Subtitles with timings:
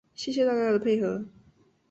[0.15, 1.23] 谢谢大家的配合